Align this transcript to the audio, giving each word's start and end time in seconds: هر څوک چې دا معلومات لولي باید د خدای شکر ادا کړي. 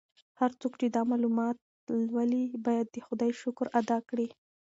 هر 0.39 0.51
څوک 0.61 0.73
چې 0.79 0.87
دا 0.95 1.01
معلومات 1.11 1.57
لولي 2.11 2.43
باید 2.65 2.87
د 2.91 2.97
خدای 3.07 3.31
شکر 3.41 3.65
ادا 3.79 3.97
کړي. 4.09 4.27